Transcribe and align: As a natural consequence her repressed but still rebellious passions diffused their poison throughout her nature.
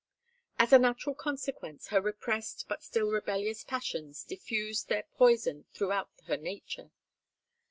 As 0.57 0.73
a 0.73 0.79
natural 0.79 1.13
consequence 1.13 1.89
her 1.89 2.01
repressed 2.01 2.65
but 2.67 2.81
still 2.81 3.11
rebellious 3.11 3.63
passions 3.63 4.23
diffused 4.23 4.89
their 4.89 5.03
poison 5.15 5.65
throughout 5.75 6.09
her 6.25 6.37
nature. 6.37 6.89